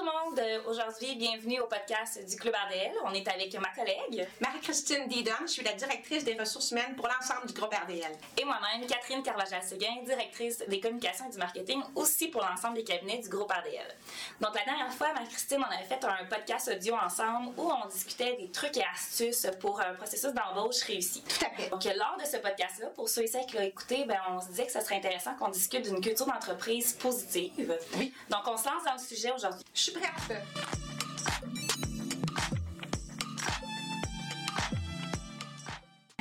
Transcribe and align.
tout 0.00 0.06
le 0.06 0.12
monde, 0.12 0.38
Euh, 0.38 0.62
aujourd'hui 0.66 1.16
bienvenue 1.16 1.60
au 1.60 1.66
podcast 1.66 2.24
du 2.26 2.36
Club 2.36 2.54
RDL. 2.54 2.92
On 3.04 3.12
est 3.12 3.26
avec 3.28 3.52
ma 3.60 3.68
collègue 3.70 4.26
Marie-Christine 4.40 5.06
Didon, 5.08 5.32
je 5.42 5.48
suis 5.48 5.62
la 5.64 5.74
directrice 5.74 6.24
des 6.24 6.34
ressources 6.34 6.70
humaines 6.70 6.94
pour 6.96 7.06
l'ensemble 7.08 7.46
du 7.46 7.52
groupe 7.52 7.74
RDL. 7.74 8.12
et 8.38 8.44
moi-même 8.44 8.86
Catherine 8.86 9.22
Carvajal-Seguin, 9.22 10.02
directrice 10.04 10.64
des 10.66 10.80
communications 10.80 11.26
et 11.28 11.32
du 11.32 11.38
marketing 11.38 11.82
aussi 11.94 12.28
pour 12.28 12.42
l'ensemble 12.42 12.76
des 12.76 12.84
cabinets 12.84 13.18
du 13.18 13.28
groupe 13.28 13.52
RDL. 13.52 13.94
Donc 14.40 14.54
la 14.54 14.64
dernière 14.64 14.92
fois, 14.94 15.12
Marie-Christine, 15.12 15.58
on 15.68 15.74
avait 15.74 15.84
fait 15.84 16.02
un 16.04 16.24
podcast 16.24 16.70
audio 16.74 16.94
ensemble 16.94 17.48
où 17.58 17.70
on 17.70 17.86
discutait 17.88 18.36
des 18.36 18.50
trucs 18.50 18.76
et 18.78 18.84
astuces 18.94 19.46
pour 19.60 19.80
un 19.80 19.94
processus 19.94 20.32
d'embauche 20.32 20.80
réussi. 20.82 21.22
Tout 21.22 21.44
à 21.44 21.50
fait. 21.50 21.68
Donc, 21.68 21.84
lors 21.84 22.16
de 22.18 22.24
ce 22.24 22.38
podcast-là, 22.38 22.86
pour 22.94 23.08
ceux 23.08 23.22
et 23.22 23.26
celles 23.26 23.44
qui 23.46 23.56
l'ont 23.56 23.62
écouté, 23.62 24.04
ben, 24.04 24.18
on 24.30 24.40
se 24.40 24.48
disait 24.48 24.66
que 24.66 24.72
ce 24.72 24.80
serait 24.80 24.96
intéressant 24.96 25.34
qu'on 25.34 25.48
discute 25.48 25.82
d'une 25.82 26.00
culture 26.00 26.26
d'entreprise 26.26 26.94
positive. 26.94 27.76
Oui. 27.96 28.14
Donc, 28.30 28.40
on 28.46 28.56
se 28.56 28.64
lance 28.66 28.84
dans 28.84 28.94
le 28.94 28.98
sujet 28.98 29.32
aujourd'hui. 29.32 29.64
Je 29.74 29.89
suis 29.90 30.00
prête. 30.00 30.42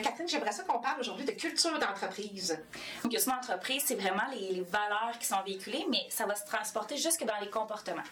Catherine, 0.02 0.28
j'aimerais 0.28 0.52
ça 0.52 0.64
qu'on 0.64 0.80
parle 0.80 1.02
aujourd'hui 1.02 1.26
de 1.26 1.32
culture 1.32 1.78
d'entreprise. 1.78 2.58
Donc, 3.04 3.14
une 3.14 3.32
entreprise, 3.32 3.84
c'est 3.86 3.96
vraiment 3.96 4.24
les 4.32 4.62
valeurs 4.62 5.18
qui 5.20 5.28
sont 5.28 5.42
véhiculées, 5.46 5.86
mais 5.90 6.06
ça 6.10 6.26
va 6.26 6.36
se 6.36 6.46
transporter 6.46 6.98
jusque 6.98 7.26
dans 7.26 7.38
les 7.42 7.50
comportements. 7.50 8.04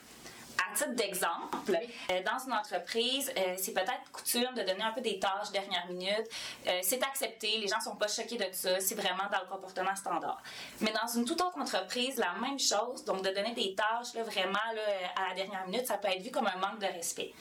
À 0.69 0.75
titre 0.75 0.95
d'exemple, 0.95 1.57
euh, 1.69 2.21
dans 2.23 2.45
une 2.45 2.53
entreprise, 2.53 3.31
euh, 3.37 3.55
c'est 3.57 3.73
peut-être 3.73 4.11
coutume 4.11 4.53
de 4.55 4.63
donner 4.63 4.83
un 4.83 4.91
peu 4.91 5.01
des 5.01 5.19
tâches 5.19 5.51
dernière 5.51 5.87
minute. 5.87 6.27
Euh, 6.67 6.79
c'est 6.81 7.01
accepté, 7.03 7.57
les 7.57 7.67
gens 7.67 7.79
sont 7.79 7.95
pas 7.95 8.07
choqués 8.07 8.37
de 8.37 8.47
ça, 8.51 8.79
c'est 8.79 8.95
vraiment 8.95 9.29
dans 9.31 9.39
le 9.39 9.47
comportement 9.49 9.95
standard. 9.95 10.41
Mais 10.81 10.91
dans 10.91 11.07
une 11.07 11.25
toute 11.25 11.41
autre 11.41 11.57
entreprise, 11.59 12.17
la 12.17 12.33
même 12.41 12.59
chose, 12.59 13.03
donc 13.05 13.23
de 13.23 13.29
donner 13.29 13.53
des 13.53 13.75
tâches 13.75 14.13
là, 14.15 14.23
vraiment 14.23 14.53
là, 14.75 14.81
à 15.15 15.29
la 15.29 15.35
dernière 15.35 15.65
minute, 15.67 15.85
ça 15.85 15.97
peut 15.97 16.09
être 16.09 16.21
vu 16.21 16.31
comme 16.31 16.47
un 16.47 16.57
manque 16.57 16.79
de 16.79 16.87
respect. 16.87 17.33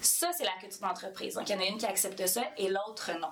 Ça, 0.00 0.30
c'est 0.36 0.44
la 0.44 0.52
culture 0.60 0.86
d'entreprise. 0.86 1.34
Donc, 1.34 1.48
il 1.48 1.54
y 1.54 1.56
en 1.56 1.60
a 1.60 1.64
une 1.64 1.78
qui 1.78 1.86
accepte 1.86 2.26
ça 2.26 2.42
et 2.58 2.68
l'autre 2.68 3.10
non. 3.18 3.30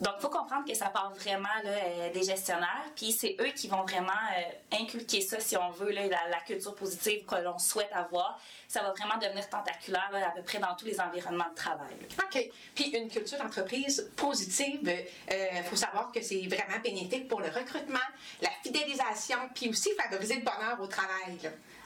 Donc, 0.00 0.14
il 0.18 0.20
faut 0.22 0.28
comprendre 0.28 0.66
que 0.66 0.74
ça 0.74 0.86
part 0.86 1.12
vraiment 1.12 1.48
là, 1.62 2.08
des 2.12 2.24
gestionnaires, 2.24 2.86
puis 2.96 3.12
c'est 3.12 3.36
eux 3.40 3.52
qui 3.54 3.68
vont 3.68 3.82
vraiment 3.82 4.10
euh, 4.10 4.76
inculquer 4.80 5.20
ça, 5.20 5.38
si 5.38 5.56
on 5.56 5.70
veut, 5.70 5.92
là, 5.92 6.08
la, 6.08 6.28
la 6.28 6.40
culture 6.40 6.74
positive 6.74 7.24
que 7.24 7.36
l'on 7.36 7.58
souhaite 7.58 7.92
avoir. 7.92 8.40
Ça 8.66 8.82
va 8.82 8.87
vraiment 8.96 9.16
devenir 9.18 9.48
tentaculaire 9.48 10.10
à 10.12 10.30
peu 10.30 10.42
près 10.42 10.58
dans 10.58 10.74
tous 10.74 10.86
les 10.86 11.00
environnements 11.00 11.48
de 11.50 11.54
travail. 11.54 11.94
OK. 12.18 12.50
Puis 12.74 12.90
une 12.96 13.08
culture 13.08 13.38
d'entreprise 13.38 14.10
positive, 14.16 14.90
il 15.30 15.62
faut 15.64 15.76
savoir 15.76 16.12
que 16.12 16.22
c'est 16.22 16.46
vraiment 16.46 16.80
bénéfique 16.82 17.28
pour 17.28 17.40
le 17.40 17.48
recrutement, 17.48 17.98
la 18.40 18.50
fidélisation, 18.62 19.38
puis 19.54 19.68
aussi 19.68 19.90
favoriser 19.94 20.36
le 20.36 20.42
bonheur 20.42 20.80
au 20.80 20.86
travail. 20.86 21.38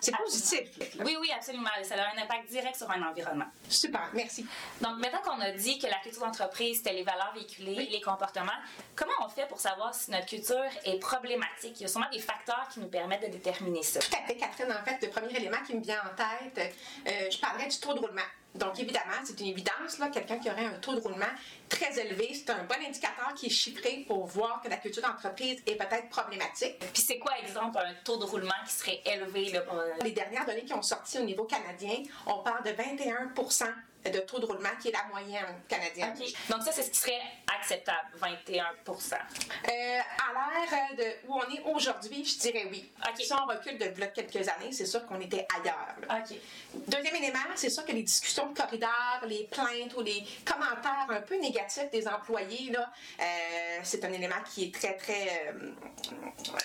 C'est 0.02 0.16
positif. 0.16 0.68
Oui, 1.04 1.16
oui, 1.20 1.30
absolument. 1.34 1.70
Ça 1.84 1.94
a 1.94 2.12
un 2.12 2.22
impact 2.22 2.50
direct 2.50 2.74
sur 2.76 2.90
un 2.90 3.02
environnement. 3.02 3.46
Super, 3.68 4.10
merci. 4.14 4.44
Donc, 4.80 4.98
maintenant 4.98 5.20
qu'on 5.24 5.40
a 5.40 5.52
dit 5.52 5.78
que 5.78 5.86
la 5.86 5.98
culture 6.00 6.22
d'entreprise, 6.22 6.78
c'était 6.78 6.92
les 6.92 7.04
valeurs 7.04 7.32
véhiculées, 7.34 7.88
les 7.90 8.00
comportements, 8.00 8.50
comment 8.96 9.12
on 9.24 9.28
fait 9.28 9.46
pour 9.46 9.60
savoir 9.60 9.94
si 9.94 10.10
notre 10.10 10.26
culture 10.26 10.64
est 10.84 10.98
problématique? 10.98 11.74
Il 11.76 11.82
y 11.82 11.84
a 11.84 11.88
sûrement 11.88 12.10
des 12.10 12.18
facteurs 12.18 12.66
qui 12.72 12.80
nous 12.80 12.88
permettent 12.88 13.22
de 13.22 13.28
déterminer 13.28 13.84
ça. 13.84 14.00
Tout 14.00 14.16
à 14.20 14.26
fait, 14.26 14.36
Catherine. 14.36 14.72
En 14.72 14.84
fait, 14.84 14.98
le 15.00 15.08
premier 15.08 15.36
élément 15.36 15.62
qui 15.64 15.74
me 15.76 15.82
vient 15.82 16.02
en 16.02 16.16
tête, 16.16 16.74
euh, 17.06 17.30
je 17.30 17.38
parlerais 17.38 17.68
du 17.68 17.78
taux 17.78 17.94
de 17.94 18.00
roulement. 18.00 18.22
Donc, 18.54 18.78
évidemment, 18.78 19.16
c'est 19.24 19.40
une 19.40 19.46
évidence, 19.46 19.98
là, 19.98 20.08
quelqu'un 20.08 20.38
qui 20.38 20.50
aurait 20.50 20.66
un 20.66 20.78
taux 20.78 20.94
de 20.94 21.00
roulement 21.00 21.24
très 21.68 21.98
élevé, 21.98 22.32
c'est 22.34 22.50
un 22.50 22.64
bon 22.64 22.76
indicateur 22.86 23.32
qui 23.34 23.46
est 23.46 23.50
chiffré 23.50 24.04
pour 24.06 24.26
voir 24.26 24.60
que 24.62 24.68
la 24.68 24.76
culture 24.76 25.02
d'entreprise 25.02 25.62
est 25.66 25.76
peut-être 25.76 26.08
problématique. 26.10 26.78
Puis 26.92 27.02
c'est 27.02 27.18
quoi, 27.18 27.32
exemple, 27.42 27.78
un 27.78 27.94
taux 28.04 28.18
de 28.18 28.24
roulement 28.24 28.50
qui 28.66 28.72
serait 28.74 29.00
élevé? 29.06 29.50
Là, 29.52 29.62
pour, 29.62 29.78
euh, 29.78 29.88
Les 30.04 30.12
dernières 30.12 30.44
données 30.44 30.64
qui 30.64 30.74
ont 30.74 30.82
sorti 30.82 31.18
au 31.18 31.22
niveau 31.22 31.44
canadien, 31.44 32.02
on 32.26 32.42
parle 32.42 32.62
de 32.64 32.70
21 32.70 33.28
de 34.10 34.18
taux 34.20 34.38
de 34.38 34.46
roulement, 34.46 34.68
qui 34.80 34.88
est 34.88 34.92
la 34.92 35.04
moyenne 35.04 35.44
canadienne. 35.68 36.14
Donc 36.50 36.62
ça, 36.62 36.72
c'est 36.72 36.82
ce 36.82 36.90
qui 36.90 36.98
serait 36.98 37.20
acceptable, 37.58 38.08
21% 38.20 39.14
Euh, 39.14 39.68
à 39.68 40.32
l'ère 40.32 40.96
de 40.96 41.28
où 41.28 41.34
on 41.34 41.54
est 41.54 41.62
aujourd'hui, 41.74 42.24
je 42.24 42.38
dirais 42.38 42.66
oui. 42.70 42.90
Si 43.16 43.32
on 43.32 43.46
recule 43.46 43.78
de 43.78 44.00
là 44.00 44.08
quelques 44.08 44.48
années, 44.48 44.72
c'est 44.72 44.86
sûr 44.86 45.06
qu'on 45.06 45.20
était 45.20 45.46
ailleurs. 45.60 46.22
Deuxième 46.88 47.14
élément, 47.16 47.38
c'est 47.54 47.70
sûr 47.70 47.84
que 47.84 47.92
les 47.92 48.02
discussions 48.02 48.48
de 48.50 48.56
corridor, 48.56 49.20
les 49.26 49.44
plaintes 49.44 49.94
ou 49.96 50.02
les 50.02 50.24
commentaires 50.44 51.06
un 51.08 51.20
peu 51.20 51.36
négatifs 51.38 51.90
des 51.90 52.06
employés, 52.08 52.70
là, 52.70 52.90
euh, 53.20 53.24
c'est 53.82 54.04
un 54.04 54.12
élément 54.12 54.42
qui 54.52 54.64
est 54.64 54.74
très, 54.74 54.96
très 54.96 55.46
euh, 55.48 55.72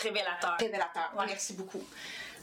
Révélateur. 0.02 0.58
révélateur. 0.60 1.12
Ouais. 1.18 1.26
Merci 1.28 1.54
beaucoup. 1.54 1.84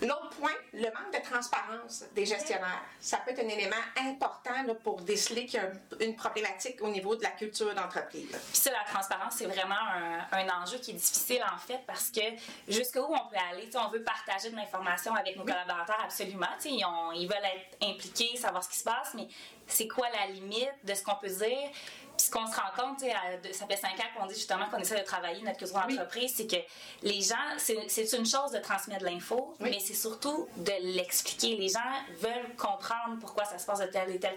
L'autre 0.03 0.31
point, 0.41 0.53
le 0.73 0.85
manque 0.87 1.13
de 1.13 1.23
transparence 1.31 2.05
des 2.15 2.27
gestionnaires. 2.27 2.83
Ça 3.01 3.19
peut 3.19 3.31
être 3.31 3.39
un 3.45 3.49
élément 3.49 3.77
important 3.99 4.63
là, 4.67 4.75
pour 4.75 5.01
déceler 5.03 5.47
qu'il 5.47 5.61
y 5.61 5.63
a 5.63 5.67
un- 5.67 5.99
une 6.05 6.17
problématique 6.17 6.81
au 6.83 6.89
niveau 6.89 7.17
de 7.17 7.23
la 7.23 7.31
culture 7.31 7.73
d'entreprise. 7.75 8.29
Puis 8.31 8.57
ça, 8.61 8.71
la 8.73 8.85
transparence, 8.93 9.35
c'est 9.37 9.47
vraiment 9.47 9.75
un, 9.75 10.27
un 10.33 10.63
enjeu 10.63 10.79
qui 10.79 10.91
est 10.91 10.95
difficile 10.95 11.45
en 11.53 11.59
fait 11.59 11.81
parce 11.87 12.11
que 12.11 12.21
jusqu'où 12.69 13.01
on 13.09 13.29
peut 13.29 13.37
aller, 13.51 13.69
on 13.77 13.89
veut 13.89 14.03
partager 14.03 14.51
de 14.51 14.57
l'information 14.57 15.15
avec 15.15 15.37
nos 15.37 15.45
collaborateurs 15.45 16.01
absolument, 16.05 16.47
ont- 16.85 17.13
ils 17.13 17.27
veulent 17.27 17.39
être 17.45 17.77
impliqués, 17.83 18.37
savoir 18.37 18.63
ce 18.65 18.69
qui 18.69 18.79
se 18.79 18.85
passe, 18.85 19.15
mais 19.15 19.29
c'est 19.67 19.89
quoi 19.89 20.09
la 20.11 20.27
limite 20.27 20.71
de 20.85 20.95
ce 20.95 21.03
qu'on 21.03 21.15
peut 21.17 21.29
dire? 21.29 21.71
Puis 22.17 22.27
ce 22.27 22.31
qu'on 22.31 22.47
se 22.47 22.55
rend 22.57 22.71
compte, 22.77 23.01
ça 23.01 23.67
fait 23.67 23.77
cinq 23.77 23.99
ans 24.01 24.09
qu'on 24.19 24.27
dit 24.27 24.35
justement 24.35 24.67
qu'on 24.71 24.79
essaie 24.79 25.01
de 25.01 25.05
travailler 25.05 25.43
notre 25.43 25.59
culture 25.59 25.81
d'entreprise, 25.81 26.33
c'est 26.37 26.47
que 26.47 26.57
les 27.03 27.21
gens, 27.21 27.35
c'est 27.59 28.13
une 28.13 28.27
chose 28.27 28.53
de 28.53 28.59
transmettre 28.59 29.01
de 29.05 29.07
l'info, 29.11 29.55
Oui. 29.61 29.71
mais 29.71 29.81
c'est 29.81 29.95
surtout 29.95 30.49
de 30.57 30.73
l'expliquer. 30.97 31.57
Les 31.57 31.69
gens 31.69 31.81
veulent 32.21 32.55
comprendre 32.57 33.19
pourquoi 33.21 33.45
ça 33.45 33.59
se 33.59 33.67
passe 33.67 33.81
de 33.81 33.87
telle 33.87 34.11
et 34.11 34.21
telle 34.21 34.37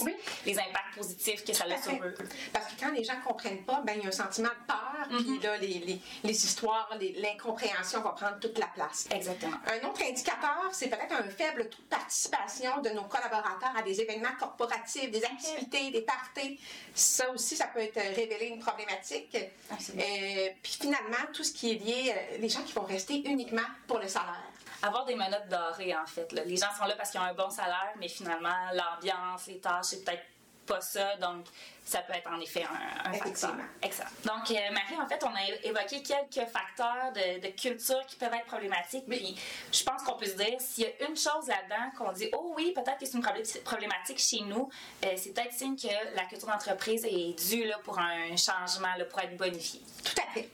Oui. 0.00 0.16
les 0.46 0.58
impacts 0.58 0.94
positifs 0.96 1.44
que 1.44 1.52
ça 1.52 1.64
a 1.64 1.80
sur 1.80 1.92
eux. 1.92 2.14
Parce 2.52 2.66
que 2.66 2.80
quand 2.80 2.90
les 2.92 3.04
gens 3.04 3.16
ne 3.18 3.24
comprennent 3.24 3.64
pas, 3.64 3.80
ben, 3.84 3.94
il 3.96 4.02
y 4.02 4.04
a 4.06 4.08
un 4.08 4.12
sentiment 4.12 4.48
de 4.48 4.66
peur, 4.66 4.80
Mm-hmm. 5.04 5.22
puis 5.24 5.38
là, 5.40 5.56
les, 5.58 5.66
les, 5.80 6.00
les 6.22 6.44
histoires, 6.46 6.88
l'incompréhension 7.16 8.00
va 8.00 8.10
prendre 8.10 8.38
toute 8.40 8.58
la 8.58 8.68
place. 8.68 9.06
Exactement. 9.10 9.56
Un 9.66 9.86
autre 9.86 10.02
indicateur, 10.02 10.68
c'est 10.72 10.88
peut-être 10.88 11.12
un 11.12 11.24
faible 11.28 11.68
taux 11.68 11.76
de 11.82 11.88
participation 11.88 12.80
de 12.80 12.88
nos 12.90 13.04
collaborateurs 13.04 13.72
à 13.76 13.82
des 13.82 14.00
événements 14.00 14.34
corporatifs, 14.38 15.10
des 15.10 15.22
activités, 15.24 15.90
des 15.90 16.00
parties. 16.00 16.58
Ça 17.04 17.30
aussi, 17.30 17.54
ça 17.54 17.66
peut 17.66 17.80
être 17.80 17.98
euh, 17.98 18.14
révélé 18.14 18.46
une 18.46 18.60
problématique. 18.60 19.36
Euh, 19.36 20.48
puis 20.62 20.78
finalement, 20.80 21.24
tout 21.32 21.44
ce 21.44 21.52
qui 21.52 21.72
est 21.72 21.74
lié, 21.74 22.14
euh, 22.16 22.38
les 22.38 22.48
gens 22.48 22.62
qui 22.62 22.72
vont 22.72 22.84
rester 22.84 23.22
uniquement 23.28 23.62
pour 23.86 23.98
le 23.98 24.08
salaire. 24.08 24.42
avoir 24.82 25.04
des 25.04 25.14
menottes 25.14 25.48
dorées, 25.48 25.94
en 25.94 26.06
fait. 26.06 26.32
là. 26.32 26.44
Les 26.44 26.56
gens 26.56 26.74
sont 26.78 26.86
là 26.86 26.94
parce 26.96 27.10
qu'ils 27.10 27.20
ont 27.20 27.24
un 27.24 27.34
bon 27.34 27.50
salaire, 27.50 27.92
mais 27.98 28.08
finalement, 28.08 28.56
l'ambiance, 28.72 29.46
les 29.46 29.58
tâches, 29.58 29.86
c'est 29.86 30.04
peut-être 30.04 30.24
pas 30.66 30.80
ça. 30.80 31.16
Donc, 31.16 31.44
ça 31.84 32.00
peut 32.00 32.14
être 32.14 32.30
en 32.30 32.40
effet 32.40 32.64
un, 32.64 33.10
un 33.10 33.12
facteur. 33.12 33.54
Excellent. 33.82 34.08
Donc, 34.24 34.50
euh, 34.50 34.54
Marie, 34.72 34.96
en 35.02 35.06
fait, 35.06 35.22
on 35.22 35.34
a 35.34 35.42
évoqué 35.64 36.02
quelques 36.02 36.48
facteurs 36.48 37.12
de, 37.14 37.40
de 37.40 37.48
culture 37.54 38.04
qui 38.06 38.16
peuvent 38.16 38.32
être 38.32 38.46
problématiques. 38.46 39.04
Puis, 39.06 39.36
je 39.72 39.82
pense 39.84 40.02
qu'on 40.02 40.16
peut 40.16 40.26
se 40.26 40.36
dire, 40.36 40.58
s'il 40.60 40.84
y 40.84 40.86
a 40.86 41.08
une 41.08 41.16
chose 41.16 41.46
là-dedans 41.46 41.90
qu'on 41.98 42.12
dit, 42.12 42.28
oh 42.32 42.54
oui, 42.56 42.72
peut-être 42.74 42.98
que 42.98 43.06
c'est 43.06 43.14
une 43.18 43.22
problé- 43.22 43.62
problématique 43.62 44.18
chez 44.18 44.40
nous, 44.40 44.68
euh, 45.04 45.08
c'est 45.16 45.32
peut-être 45.34 45.52
signe 45.52 45.76
que 45.76 45.88
la 46.16 46.24
culture 46.24 46.48
d'entreprise 46.48 47.04
est 47.04 47.34
due 47.48 47.64
là, 47.64 47.78
pour 47.84 47.98
un 47.98 48.34
changement, 48.36 48.94
là, 48.96 49.04
pour 49.04 49.18
être 49.20 49.36
bonifiée. 49.36 49.82
Tout 50.04 50.20
à 50.26 50.32
fait. 50.32 50.48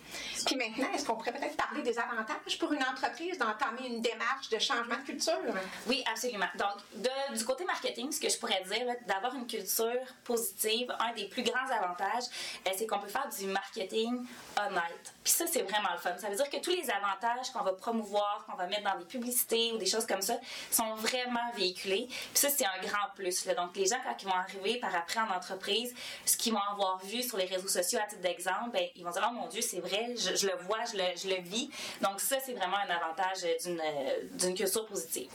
Puis 0.47 0.57
maintenant, 0.57 0.89
est-ce 0.95 1.05
qu'on 1.07 1.15
pourrait 1.17 1.33
peut-être 1.33 1.57
parler 1.57 1.83
des 1.83 1.99
avantages 1.99 2.59
pour 2.59 2.73
une 2.73 2.83
entreprise 2.83 3.39
d'entamer 3.39 3.87
une 3.87 4.01
démarche 4.01 4.49
de 4.49 4.59
changement 4.59 4.97
de 4.97 5.03
culture? 5.05 5.39
Oui, 5.87 6.03
absolument. 6.11 6.47
Donc, 6.55 6.77
de- 6.95 7.37
du 7.37 7.45
côté 7.45 7.65
marketing, 7.65 8.11
ce 8.13 8.21
que 8.21 8.29
je 8.29 8.39
pourrais 8.39 8.63
dire, 8.65 8.87
d'avoir 9.07 9.35
une 9.35 9.47
culture 9.47 10.01
positive, 10.25 10.93
un 10.99 11.13
des 11.15 11.20
plus 11.29 11.43
grands 11.43 11.69
avantages, 11.71 12.25
euh, 12.67 12.71
c'est 12.77 12.87
qu'on 12.87 12.99
peut 12.99 13.09
faire 13.09 13.29
du 13.39 13.47
marketing 13.47 14.25
honnête. 14.57 15.15
Puis 15.23 15.33
ça, 15.33 15.45
c'est 15.47 15.63
vraiment 15.63 15.93
le 15.93 15.99
fun. 15.99 16.17
Ça 16.19 16.29
veut 16.29 16.37
dire 16.37 16.49
que 16.51 16.59
tous 16.59 16.71
les 16.71 16.91
avantages 16.91 17.51
qu'on 17.53 17.63
va 17.63 17.73
promouvoir, 17.73 18.45
qu'on 18.47 18.57
va 18.57 18.67
mettre 18.67 18.85
dans 18.85 18.99
des 18.99 19.05
publicités 19.05 19.73
ou 19.73 19.79
des 19.79 19.87
choses 19.87 20.07
comme 20.07 20.23
ça, 20.23 20.39
sont 20.71 20.95
vraiment 20.95 21.51
véhiculés. 21.55 22.07
Puis 22.09 22.31
ça, 22.35 22.49
c'est 22.49 22.65
un 22.65 22.81
grand 22.83 23.11
plus. 23.15 23.45
là. 23.47 23.55
Donc, 23.55 23.77
les 23.77 23.87
gens, 23.87 23.99
quand 24.05 24.17
ils 24.21 24.27
vont 24.27 24.35
arriver 24.35 24.79
par 24.79 24.95
après 24.95 25.21
en 25.21 25.31
entreprise, 25.31 25.95
ce 26.25 26.37
qu'ils 26.37 26.53
vont 26.53 26.63
avoir 26.73 26.99
vu 27.05 27.23
sur 27.23 27.37
les 27.37 27.47
réseaux 27.47 27.69
sociaux 27.69 27.99
à 28.03 28.07
titre 28.07 28.23
d'exemple, 28.23 28.71
ben, 28.73 28.87
ils 28.97 29.05
vont 29.05 29.11
dire, 29.11 29.27
oh 29.29 29.33
mon 29.35 29.47
Dieu, 29.49 29.63
c'est 29.63 29.81
vrai, 29.81 30.15
je, 30.17 30.35
je 30.37 30.47
le 30.47 30.57
vois, 30.63 30.85
je 30.91 30.97
le, 30.97 31.05
je 31.17 31.29
le 31.29 31.41
vis. 31.43 31.71
Donc, 32.01 32.21
ça, 32.21 32.37
c'est 32.45 32.55
vraiment 32.55 32.77
un 32.79 32.91
avantage 32.91 33.45
euh, 33.45 33.55
d'une 33.65 33.81
euh, 33.81 34.21
d'une 34.33 34.55
culture 34.55 34.87
positive. 34.87 35.29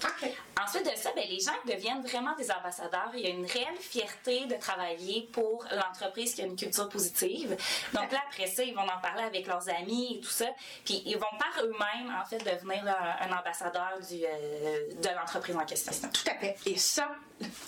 Ensuite 0.61 0.85
de 0.85 0.95
ça, 0.95 1.11
ben, 1.15 1.25
les 1.29 1.39
gens 1.39 1.51
deviennent 1.65 2.01
vraiment 2.01 2.35
des 2.35 2.51
ambassadeurs. 2.51 3.11
Il 3.13 3.21
y 3.21 3.27
a 3.27 3.29
une 3.29 3.45
réelle 3.45 3.77
fierté 3.79 4.45
de 4.45 4.55
travailler 4.55 5.29
pour 5.31 5.65
l'entreprise 5.75 6.33
qui 6.33 6.41
a 6.41 6.45
une 6.45 6.55
culture 6.55 6.89
positive. 6.89 7.57
Donc 7.93 8.11
là, 8.11 8.19
après 8.27 8.47
ça, 8.47 8.63
ils 8.63 8.73
vont 8.73 8.81
en 8.81 9.01
parler 9.01 9.23
avec 9.23 9.47
leurs 9.47 9.69
amis 9.69 10.17
et 10.17 10.19
tout 10.19 10.29
ça. 10.29 10.47
Puis 10.83 11.01
ils 11.05 11.17
vont 11.17 11.25
par 11.39 11.63
eux-mêmes, 11.63 12.13
en 12.21 12.25
fait, 12.25 12.39
devenir 12.39 12.83
un 13.21 13.37
ambassadeur 13.37 13.97
euh, 14.11 14.93
de 15.01 15.09
l'entreprise 15.15 15.55
en 15.55 15.65
question. 15.65 15.91
Tout 16.11 16.29
à 16.29 16.35
fait. 16.35 16.55
Et 16.65 16.77
ça, 16.77 17.09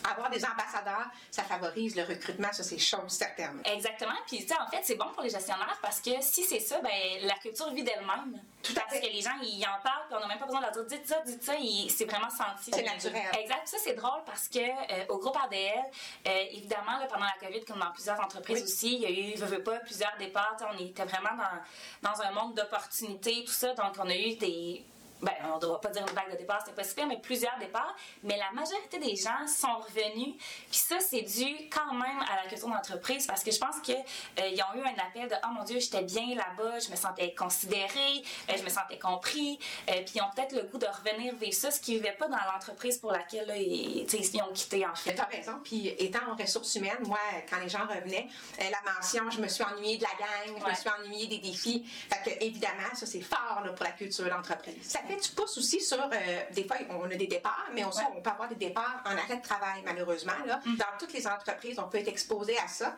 avoir 0.09 0.29
des 0.29 0.43
ambassadeurs, 0.45 1.07
ça 1.29 1.43
favorise 1.43 1.95
le 1.95 2.03
recrutement, 2.03 2.51
ça 2.51 2.63
c'est 2.63 2.77
chose 2.77 3.11
certaine. 3.11 3.61
Exactement. 3.65 4.15
Puis 4.25 4.39
tu 4.39 4.47
sais, 4.47 4.59
en 4.59 4.67
fait, 4.67 4.81
c'est 4.83 4.95
bon 4.95 5.09
pour 5.13 5.23
les 5.23 5.29
gestionnaires 5.29 5.77
parce 5.81 5.99
que 5.99 6.11
si 6.21 6.43
c'est 6.43 6.59
ça, 6.59 6.79
ben 6.79 6.89
la 7.21 7.35
culture 7.35 7.71
vit 7.73 7.83
d'elle-même. 7.83 8.41
Tout 8.63 8.73
à 8.77 8.81
parce 8.81 8.99
que 8.99 9.05
les 9.05 9.21
gens, 9.21 9.31
ils 9.41 9.63
en 9.65 9.81
parlent, 9.83 10.05
puis 10.07 10.15
on 10.15 10.19
n'a 10.19 10.27
même 10.27 10.39
pas 10.39 10.45
besoin 10.45 10.61
de 10.61 10.65
leur 10.65 10.73
dire 10.73 10.85
dites 10.85 11.07
ça, 11.07 11.21
dites 11.25 11.43
ça, 11.43 11.53
c'est 11.89 12.05
vraiment 12.05 12.29
senti. 12.29 12.71
C'est 12.73 12.83
naturel. 12.83 13.23
Exact. 13.39 13.67
Ça, 13.67 13.77
c'est 13.83 13.93
drôle 13.93 14.23
parce 14.25 14.47
que 14.47 14.59
euh, 14.59 15.05
au 15.09 15.17
groupe 15.17 15.35
RDL, 15.35 15.83
euh, 16.27 16.43
évidemment, 16.51 16.99
pendant 17.09 17.25
la 17.25 17.47
COVID, 17.47 17.63
comme 17.65 17.79
dans 17.79 17.91
plusieurs 17.91 18.19
entreprises 18.19 18.63
aussi, 18.63 18.95
il 18.95 19.01
y 19.01 19.05
a 19.05 19.09
eu, 19.09 19.37
je 19.37 19.45
veux 19.45 19.63
pas, 19.63 19.79
plusieurs 19.79 20.15
départs. 20.17 20.57
On 20.73 20.77
était 20.83 21.05
vraiment 21.05 21.35
dans, 21.35 22.09
dans 22.09 22.21
un 22.21 22.31
monde 22.31 22.55
d'opportunités, 22.55 23.43
tout 23.45 23.51
ça. 23.51 23.73
Donc, 23.73 23.93
on 23.99 24.09
a 24.09 24.15
eu 24.15 24.35
des 24.35 24.83
ben, 25.21 25.31
on 25.51 25.55
ne 25.55 25.61
doit 25.61 25.81
pas 25.81 25.89
dire 25.89 26.05
une 26.07 26.13
vague 26.13 26.31
de 26.31 26.37
départ, 26.37 26.61
c'est 26.65 26.75
pas 26.75 26.83
super, 26.83 27.07
mais 27.07 27.17
plusieurs 27.17 27.57
départs. 27.57 27.95
Mais 28.23 28.37
la 28.37 28.51
majorité 28.51 28.99
des 28.99 29.15
gens 29.15 29.47
sont 29.47 29.79
revenus. 29.79 30.35
Puis 30.69 30.79
ça, 30.79 30.99
c'est 30.99 31.21
dû 31.21 31.69
quand 31.71 31.93
même 31.93 32.21
à 32.31 32.43
la 32.43 32.49
culture 32.49 32.69
d'entreprise 32.69 33.25
parce 33.25 33.43
que 33.43 33.51
je 33.51 33.59
pense 33.59 33.79
qu'ils 33.81 33.95
euh, 33.95 34.63
ont 34.73 34.77
eu 34.77 34.83
un 34.83 35.03
appel 35.03 35.27
de 35.27 35.35
Oh 35.43 35.53
mon 35.53 35.63
Dieu, 35.63 35.79
j'étais 35.79 36.03
bien 36.03 36.35
là-bas, 36.35 36.79
je 36.79 36.89
me 36.91 36.95
sentais 36.95 37.33
considéré, 37.33 38.23
euh, 38.49 38.53
je 38.57 38.63
me 38.63 38.69
sentais 38.69 38.99
compris. 38.99 39.57
Euh, 39.89 39.93
puis 40.05 40.13
ils 40.15 40.21
ont 40.21 40.29
peut-être 40.35 40.53
le 40.53 40.63
goût 40.63 40.77
de 40.77 40.85
revenir 40.85 41.35
vers 41.35 41.53
ça, 41.53 41.71
ce 41.71 41.79
qu'ils 41.79 41.95
ne 41.95 41.99
vivaient 41.99 42.17
pas 42.17 42.27
dans 42.27 42.37
l'entreprise 42.53 42.97
pour 42.97 43.11
laquelle 43.11 43.51
ils, 43.57 44.05
ils, 44.05 44.41
ont 44.41 44.53
quitté 44.53 44.85
en 44.85 44.95
fait. 44.95 45.15
Tu 45.15 45.21
as 45.21 45.25
raison. 45.25 45.59
Puis 45.63 45.87
étant 45.87 46.31
en 46.31 46.35
ressources 46.35 46.75
humaines, 46.75 47.03
moi, 47.05 47.19
quand 47.49 47.59
les 47.59 47.69
gens 47.69 47.87
revenaient, 47.87 48.27
la 48.59 48.93
mention 48.93 49.29
Je 49.31 49.41
me 49.41 49.47
suis 49.47 49.63
ennuyée 49.63 49.97
de 49.97 50.03
la 50.03 50.09
gang, 50.19 50.59
je 50.59 50.69
me 50.69 50.75
suis 50.75 50.89
ennuyée 50.89 51.27
des 51.27 51.39
défis. 51.39 51.85
Fait 52.09 52.29
que 52.29 52.43
évidemment, 52.43 52.93
ça, 52.93 53.05
c'est 53.05 53.21
fort 53.21 53.61
là, 53.63 53.71
pour 53.71 53.85
la 53.85 53.91
culture 53.91 54.29
d'entreprise 54.29 54.97
tu 55.15 55.31
pousses 55.31 55.57
aussi 55.57 55.81
sur, 55.81 56.01
euh, 56.01 56.09
des 56.51 56.63
fois, 56.63 56.77
on 56.89 57.05
a 57.05 57.15
des 57.15 57.27
départs, 57.27 57.67
mais 57.73 57.83
on 57.85 58.21
peut 58.21 58.29
avoir 58.29 58.49
des 58.49 58.55
départs 58.55 59.03
en 59.05 59.11
arrêt 59.11 59.37
de 59.37 59.41
travail, 59.41 59.81
malheureusement. 59.85 60.33
Là. 60.45 60.59
Mm. 60.65 60.75
Dans 60.77 60.85
toutes 60.99 61.13
les 61.13 61.27
entreprises, 61.27 61.79
on 61.79 61.87
peut 61.87 61.97
être 61.99 62.07
exposé 62.07 62.57
à 62.57 62.67
ça. 62.67 62.97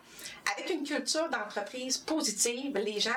Avec 0.56 0.70
une 0.70 0.84
culture 0.84 1.30
d'entreprise 1.30 1.98
positive, 1.98 2.78
les 2.78 3.00
gens 3.00 3.12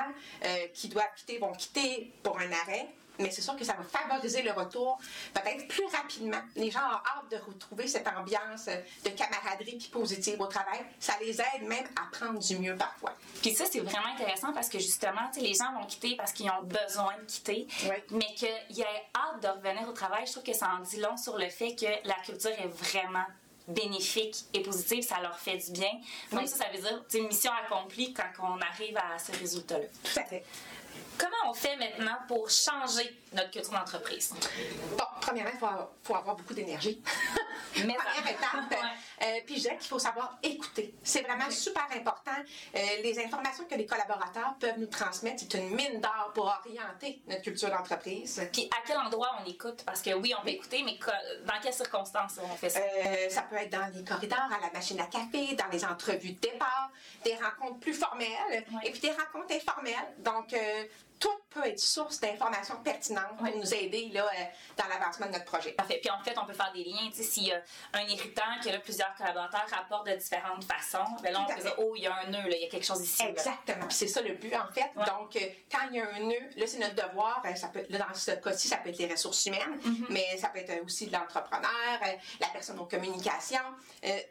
euh, 0.45 0.67
qui 0.73 0.87
doivent 0.89 1.05
quitter 1.15 1.37
vont 1.39 1.53
quitter 1.53 2.11
pour 2.21 2.39
un 2.39 2.51
arrêt 2.51 2.87
mais 3.19 3.31
c'est 3.31 3.41
sûr 3.41 3.55
que 3.55 3.63
ça 3.63 3.73
va 3.73 3.83
favoriser 3.83 4.41
le 4.41 4.51
retour 4.51 4.99
peut-être 5.33 5.67
plus 5.67 5.85
rapidement. 5.85 6.41
Les 6.55 6.71
gens 6.71 6.79
ont 6.79 6.93
hâte 6.93 7.31
de 7.31 7.37
retrouver 7.37 7.87
cette 7.87 8.07
ambiance 8.07 8.65
de 8.65 9.09
camaraderie 9.09 9.77
puis 9.77 9.89
positive 9.91 10.39
au 10.41 10.47
travail. 10.47 10.79
Ça 10.99 11.13
les 11.21 11.39
aide 11.39 11.67
même 11.67 11.85
à 11.95 12.15
prendre 12.15 12.39
du 12.39 12.57
mieux 12.57 12.75
parfois. 12.75 13.13
Puis 13.41 13.53
ça, 13.53 13.65
c'est 13.69 13.79
vraiment 13.79 14.13
intéressant 14.13 14.53
parce 14.53 14.69
que 14.69 14.79
justement, 14.79 15.29
les 15.35 15.53
gens 15.53 15.73
vont 15.79 15.85
quitter 15.85 16.15
parce 16.15 16.31
qu'ils 16.31 16.49
ont 16.49 16.63
besoin 16.63 17.15
de 17.17 17.25
quitter, 17.25 17.67
mais 18.11 18.33
qu'il 18.35 18.77
y 18.77 18.81
ait 18.81 19.03
hâte 19.15 19.41
de 19.41 19.47
revenir 19.47 19.87
au 19.87 19.93
travail. 19.93 20.25
Je 20.25 20.31
trouve 20.31 20.43
que 20.43 20.53
ça 20.53 20.69
en 20.77 20.79
dit 20.79 20.97
long 20.99 21.17
sur 21.17 21.37
le 21.37 21.49
fait 21.49 21.75
que 21.75 22.07
la 22.07 22.15
culture 22.25 22.51
est 22.51 22.67
vraiment 22.67 23.25
bénéfique 23.67 24.35
et 24.53 24.61
positive, 24.61 25.03
ça 25.03 25.21
leur 25.21 25.37
fait 25.39 25.57
du 25.57 25.71
bien. 25.71 25.91
Donc 26.31 26.47
ça, 26.47 26.57
ça 26.57 26.65
veut 26.73 26.81
dire 26.81 27.03
une 27.13 27.27
mission 27.27 27.51
accomplie 27.65 28.13
quand 28.13 28.23
on 28.39 28.59
arrive 28.59 28.97
à 28.97 29.17
ce 29.17 29.31
résultat-là. 29.39 29.85
Tout 30.03 30.19
à 30.19 30.23
fait. 30.25 30.43
Comment 31.17 31.51
on 31.51 31.53
fait 31.53 31.75
maintenant 31.75 32.17
pour 32.27 32.49
changer 32.49 33.19
notre 33.33 33.51
culture 33.51 33.73
d'entreprise? 33.73 34.33
Bon, 34.97 35.05
premièrement, 35.21 35.51
il 35.53 35.59
faut, 36.03 36.15
avoir 36.15 36.35
beaucoup 36.35 36.53
d'énergie. 36.53 37.01
Mais 37.75 37.95
Première 37.95 38.31
étape. 38.31 38.79
Euh, 39.21 39.25
puis 39.45 39.55
je 39.55 39.61
dirais 39.61 39.77
qu'il 39.77 39.87
faut 39.87 39.99
savoir 39.99 40.37
écouter. 40.43 40.93
C'est 41.03 41.21
vraiment 41.21 41.49
super 41.49 41.87
important. 41.95 42.31
Euh, 42.75 42.79
les 43.01 43.17
informations 43.19 43.65
que 43.65 43.75
les 43.75 43.85
collaborateurs 43.85 44.55
peuvent 44.59 44.77
nous 44.77 44.87
transmettre, 44.87 45.39
c'est 45.39 45.57
une 45.57 45.75
mine 45.75 45.99
d'or 45.99 46.31
pour 46.35 46.45
orienter 46.45 47.21
notre 47.27 47.41
culture 47.41 47.69
d'entreprise. 47.69 48.41
Puis 48.51 48.69
à 48.71 48.85
quel 48.85 48.97
endroit 48.97 49.31
on 49.41 49.49
écoute? 49.49 49.83
Parce 49.85 50.01
que 50.01 50.13
oui, 50.13 50.33
on 50.37 50.43
peut 50.43 50.49
écouter, 50.49 50.83
mais 50.83 50.99
dans 51.45 51.59
quelles 51.61 51.73
circonstances 51.73 52.39
on 52.43 52.55
fait 52.55 52.69
ça? 52.69 52.79
Euh, 52.79 53.29
ça 53.29 53.41
peut 53.43 53.55
être 53.55 53.71
dans 53.71 53.91
les 53.93 54.03
corridors, 54.03 54.49
à 54.51 54.59
la 54.61 54.71
machine 54.71 54.99
à 54.99 55.07
café, 55.07 55.55
dans 55.55 55.67
les 55.71 55.83
entrevues 55.83 56.33
de 56.33 56.39
départ, 56.39 56.91
des 57.23 57.35
rencontres 57.35 57.79
plus 57.79 57.93
formelles 57.93 58.63
et 58.83 58.91
puis 58.91 58.99
des 58.99 59.11
rencontres 59.11 59.55
informelles. 59.55 60.13
Donc, 60.19 60.53
tout 61.23 61.29
peut 61.51 61.65
être 61.65 61.79
source 61.79 62.19
d'informations 62.19 62.75
pertinentes 62.83 63.37
pour 63.37 63.47
nous 63.55 63.73
aider 63.73 64.09
là, 64.13 64.25
euh, 64.25 64.43
dans 64.77 64.87
l'avancement 64.89 65.27
de 65.27 65.31
notre 65.31 65.45
projet. 65.45 65.71
Parfait. 65.71 65.99
Puis 66.01 66.11
en 66.11 66.21
fait, 66.21 66.37
on 66.37 66.45
peut 66.45 66.53
faire 66.53 66.73
des 66.73 66.83
liens. 66.83 67.09
S'il 67.13 67.47
y 67.47 67.53
a 67.53 67.61
un 67.93 68.01
irritant 68.01 68.41
que 68.61 68.69
là, 68.69 68.79
plusieurs 68.79 69.15
collaborateurs 69.15 69.65
rapportent 69.71 70.07
de 70.07 70.15
différentes 70.15 70.65
façons, 70.65 71.05
bien 71.21 71.31
là, 71.31 71.45
on 71.47 71.53
peut 71.53 71.61
dire, 71.61 71.75
oh, 71.77 71.93
il 71.95 72.03
y 72.03 72.07
a 72.07 72.15
un 72.15 72.29
nœud, 72.29 72.51
il 72.51 72.61
y 72.61 72.65
a 72.65 72.67
quelque 72.67 72.85
chose 72.85 73.01
ici. 73.01 73.23
Exactement. 73.23 73.87
Puis 73.87 73.95
c'est 73.95 74.07
ça 74.07 74.21
le 74.21 74.33
but, 74.33 74.53
en 74.53 74.67
fait. 74.73 74.91
Donc, 74.95 75.37
euh, 75.37 75.39
quand 75.71 75.87
il 75.91 75.97
y 75.97 76.01
a 76.01 76.09
un 76.09 76.19
nœud, 76.19 76.49
là, 76.57 76.67
c'est 76.67 76.79
notre 76.79 76.95
devoir. 76.95 77.39
Ben, 77.41 77.55
ça 77.55 77.69
peut, 77.69 77.85
là, 77.89 77.99
dans 77.99 78.13
ce 78.13 78.31
cas-ci, 78.31 78.67
ça 78.67 78.77
peut 78.77 78.89
être 78.89 78.97
les 78.97 79.07
ressources 79.07 79.45
humaines, 79.45 79.79
mm-hmm. 79.85 80.05
mais 80.09 80.37
ça 80.37 80.49
peut 80.49 80.59
être 80.59 80.83
aussi 80.83 81.07
de 81.07 81.13
l'entrepreneur, 81.13 81.99
euh, 82.01 82.11
la 82.41 82.47
personne 82.47 82.79
aux 82.79 82.85
communications, 82.85 83.59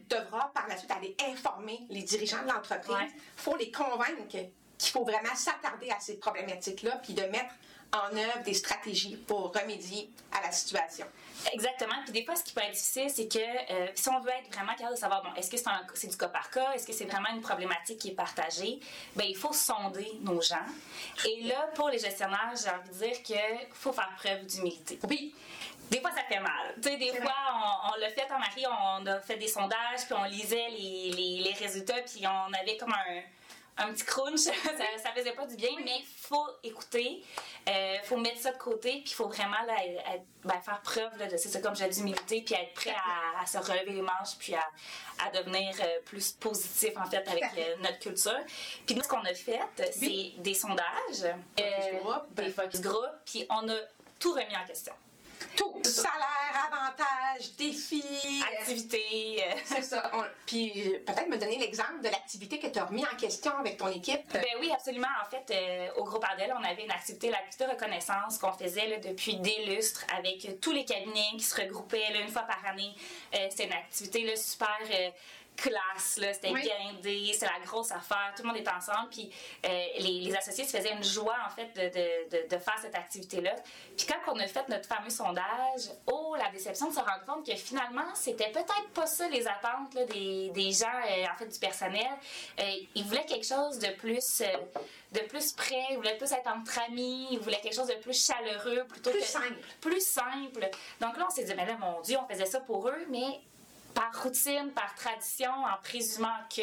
devra 0.09 0.51
par 0.53 0.69
la 0.69 0.77
suite 0.77 0.91
aller 0.91 1.17
informer 1.31 1.81
les 1.89 2.03
dirigeants 2.03 2.43
de 2.43 2.53
l'entreprise. 2.53 3.11
Il 3.15 3.43
faut 3.43 3.57
les 3.57 3.71
convaincre 3.71 4.27
qu'il 4.83 4.93
faut 4.93 5.05
vraiment 5.05 5.35
s'attarder 5.35 5.91
à 5.91 6.01
ces 6.01 6.17
problématiques-là, 6.19 7.01
puis 7.03 7.15
de 7.15 7.23
mettre 7.23 7.55
en 7.93 8.17
œuvre 8.17 8.43
des 8.45 8.55
stratégies 8.55 9.17
pour 9.17 9.53
remédier 9.53 10.09
à 10.33 10.41
la 10.41 10.51
situation. 10.51 11.07
Exactement. 11.53 11.95
Puis 12.05 12.13
des 12.13 12.25
fois, 12.25 12.37
ce 12.37 12.43
qui 12.43 12.55
peut 12.55 12.63
être 12.63 12.73
difficile, 12.73 13.11
c'est 13.11 13.29
que 13.29 13.39
euh, 13.39 13.89
si 13.95 14.09
on 14.09 14.21
veut 14.21 14.31
être 14.31 14.55
vraiment 14.55 14.73
capable 14.75 14.95
de 14.95 15.01
savoir, 15.01 15.23
bon, 15.23 15.35
est-ce 15.35 15.51
que 15.51 15.57
c'est, 15.95 16.07
du 16.07 16.17
cas 16.17 16.29
par 16.29 16.51
cas, 16.51 16.73
est-ce 16.73 16.87
que 16.87 16.93
c'est 16.93 17.05
vraiment 17.05 17.29
une 17.35 17.43
problématique 17.43 17.99
qui 17.99 18.11
est 18.11 18.15
partagée, 18.15 18.81
ben 19.15 19.25
il 19.29 19.37
faut 19.37 19.53
sonder 19.53 20.11
nos 20.21 20.41
gens. 20.41 20.65
Et 21.27 21.43
là, 21.43 21.69
pour 21.75 21.91
les 21.91 21.99
gestionnaires, 21.99 22.55
j'ai 22.63 22.71
envie 22.71 22.89
de 22.89 23.07
dire 23.07 23.23
qu'il 23.23 23.67
faut 23.75 23.93
faire 23.93 24.11
preuve 24.17 24.47
d'humilité. 24.47 24.99
Oui. 25.09 25.35
Des 25.91 26.01
fois, 26.01 26.11
ça 26.13 26.23
fait 26.27 26.41
mal. 26.41 26.75
Tu 26.77 26.89
sais, 26.89 26.97
des 26.97 27.13
fois, 27.13 27.35
on, 27.95 28.01
l'a 28.01 28.09
fait 28.09 28.27
en 28.33 28.39
mari, 28.39 28.65
on 28.67 29.07
a 29.07 29.21
fait 29.21 29.37
des 29.37 29.49
sondages, 29.49 30.07
puis 30.07 30.15
on 30.15 30.25
lisait 30.25 30.71
les, 30.71 31.11
les, 31.11 31.43
les 31.43 31.53
résultats, 31.53 32.01
puis 32.01 32.27
on 32.27 32.53
avait 32.55 32.79
comme 32.79 32.95
un 32.95 33.21
un 33.79 33.93
petit 33.93 34.05
crunch, 34.05 34.39
ça, 34.41 34.53
ça 35.03 35.13
faisait 35.15 35.33
pas 35.33 35.47
du 35.47 35.57
bien, 35.57 35.71
mais 35.85 35.99
il 35.99 36.07
faut 36.07 36.47
écouter, 36.63 37.23
il 37.67 37.73
euh, 37.73 38.03
faut 38.05 38.17
mettre 38.17 38.39
ça 38.39 38.53
de 38.53 38.59
côté, 38.59 38.91
puis 38.91 39.03
il 39.07 39.15
faut 39.15 39.29
vraiment 39.29 39.57
ben, 40.45 40.61
faire 40.61 40.81
preuve 40.83 41.31
de 41.31 41.37
ça, 41.37 41.61
comme 41.61 41.75
j'ai 41.75 41.89
d'humilité, 41.89 42.43
puis 42.43 42.55
être 42.55 42.75
prêt 42.75 42.95
à, 43.41 43.47
se 43.47 43.59
relever 43.59 43.93
les 43.93 44.03
manches, 44.03 44.37
puis 44.39 44.55
à, 44.55 45.31
devenir 45.35 45.75
euh, 45.81 46.01
plus 46.05 46.33
positif 46.33 46.91
en 46.97 47.09
fait 47.09 47.27
avec 47.29 47.45
euh, 47.57 47.77
notre 47.81 47.99
culture. 48.01 48.41
Puis 48.87 48.97
nous, 48.97 49.03
ce 49.03 49.09
qu'on 49.09 49.21
a 49.21 49.35
fait, 49.35 49.61
c'est 49.93 50.33
des 50.39 50.55
sondages, 50.55 51.33
des 51.57 52.51
focus 52.51 52.81
group, 52.81 53.07
puis 53.25 53.47
on 53.51 53.69
a 53.69 53.77
tout 54.19 54.33
remis 54.33 54.57
en 54.57 54.67
question. 54.67 54.93
Tout. 55.57 55.73
Salaire, 55.85 56.71
avantages, 56.73 57.55
défis. 57.57 58.43
Activités. 58.59 59.43
Euh. 59.43 59.59
C'est 59.65 59.83
ça. 59.83 60.11
puis 60.47 60.73
peut-être 61.07 61.29
me 61.29 61.37
donner 61.37 61.59
l'exemple 61.59 62.01
de 62.03 62.09
l'activité 62.09 62.59
que 62.59 62.69
tu 62.69 62.79
as 62.79 62.85
remis 62.85 63.05
en 63.05 63.17
question 63.17 63.53
avec 63.59 63.77
ton 63.77 63.89
équipe. 63.89 64.21
Ben 64.33 64.45
oui, 64.61 64.71
absolument. 64.73 65.09
En 65.25 65.29
fait, 65.31 65.51
euh, 65.51 66.01
au 66.01 66.05
groupe 66.05 66.25
Ardel, 66.25 66.55
on 66.59 66.65
avait 66.65 66.85
une 66.85 66.91
activité, 66.91 67.31
l'activité 67.31 67.67
reconnaissance 67.67 68.39
qu'on 68.39 68.53
faisait 68.53 68.87
là, 68.89 68.99
depuis 68.99 69.37
des 69.37 69.65
lustres 69.67 70.05
avec 70.17 70.61
tous 70.61 70.73
les 70.73 70.85
cabinets 70.85 71.31
qui 71.33 71.45
se 71.45 71.61
regroupaient 71.61 72.21
une 72.21 72.29
fois 72.29 72.43
par 72.43 72.65
année. 72.67 72.95
Euh, 73.35 73.47
C'était 73.51 73.67
une 73.67 73.73
activité 73.73 74.25
là, 74.25 74.37
super 74.37 74.79
classe, 75.57 76.19
là, 76.19 76.33
c'était 76.33 76.51
oui. 76.51 76.63
guindé, 76.63 77.33
c'est 77.39 77.47
la 77.47 77.61
grosse 77.65 77.91
affaire, 77.91 78.33
tout 78.37 78.43
le 78.43 78.49
monde 78.49 78.57
était 78.57 78.71
ensemble, 78.71 79.09
puis 79.11 79.31
euh, 79.65 79.69
les, 79.99 80.21
les, 80.21 80.37
associés 80.37 80.65
se 80.65 80.77
faisaient 80.77 80.93
une 80.93 81.05
joie, 81.05 81.37
en 81.47 81.51
fait, 81.51 81.73
de, 81.75 82.37
de, 82.37 82.49
de, 82.49 82.59
faire 82.59 82.79
cette 82.81 82.95
activité-là. 82.95 83.55
Puis 83.97 84.07
quand 84.07 84.33
on 84.33 84.39
a 84.39 84.47
fait 84.47 84.69
notre 84.69 84.89
fameux 84.89 85.11
sondage, 85.11 85.91
oh, 86.07 86.35
la 86.39 86.51
déception 86.51 86.89
de 86.89 86.95
se 86.95 87.01
rendre 87.01 87.25
compte 87.27 87.47
que 87.47 87.55
finalement, 87.55 88.15
c'était 88.15 88.51
peut-être 88.51 88.89
pas 88.95 89.07
ça 89.07 89.29
les 89.29 89.47
attentes 89.47 89.95
là, 89.95 90.05
des, 90.07 90.51
des 90.51 90.73
gens, 90.73 90.87
euh, 90.87 91.27
en 91.33 91.37
fait, 91.37 91.47
du 91.47 91.59
personnel. 91.59 92.11
Euh, 92.59 92.63
ils 92.95 93.05
voulaient 93.05 93.27
quelque 93.27 93.47
chose 93.47 93.79
de 93.79 93.91
plus... 93.93 94.43
de 95.13 95.21
plus 95.29 95.53
près, 95.53 95.85
ils 95.91 95.97
voulaient 95.97 96.17
plus 96.17 96.33
être 96.33 96.49
entre 96.49 96.79
amis, 96.89 97.29
ils 97.31 97.39
voulaient 97.39 97.61
quelque 97.61 97.75
chose 97.75 97.89
de 97.89 97.95
plus 97.95 98.27
chaleureux 98.27 98.85
plutôt 98.89 99.11
plus 99.11 99.21
que 99.21 99.27
simple. 99.27 99.59
plus 99.81 100.01
simple. 100.01 100.71
Donc 101.01 101.17
là 101.17 101.27
on 101.29 101.31
s'est 101.31 101.45
dit 101.45 101.53
mais 101.55 101.67
là 101.67 101.77
mon 101.77 102.01
dieu, 102.01 102.17
on 102.19 102.27
faisait 102.27 102.47
ça 102.47 102.61
pour 102.61 102.89
eux 102.89 103.07
mais 103.11 103.41
par 103.95 104.23
routine, 104.23 104.71
par 104.75 104.95
tradition, 104.95 105.51
en 105.51 105.81
présumant 105.83 106.37
que. 106.55 106.63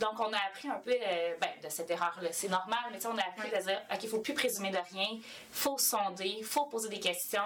Donc, 0.00 0.18
on 0.18 0.32
a 0.32 0.38
appris 0.48 0.68
un 0.68 0.78
peu 0.78 0.92
euh, 0.92 1.34
ben, 1.40 1.50
de 1.62 1.68
cette 1.68 1.90
erreur-là. 1.90 2.28
C'est 2.32 2.48
normal, 2.48 2.78
mais 2.92 3.04
on 3.06 3.16
a 3.16 3.22
appris 3.22 3.54
à 3.54 3.60
dire 3.60 3.80
OK, 3.90 3.98
il 4.02 4.06
ne 4.06 4.10
faut 4.10 4.20
plus 4.20 4.34
présumer 4.34 4.70
de 4.70 4.78
rien, 4.92 5.08
il 5.12 5.22
faut 5.50 5.78
sonder, 5.78 6.36
il 6.38 6.44
faut 6.44 6.66
poser 6.66 6.88
des 6.88 7.00
questions. 7.00 7.42